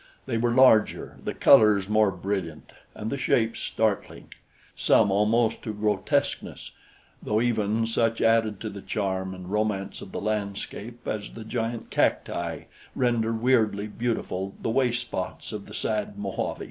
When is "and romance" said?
9.35-10.01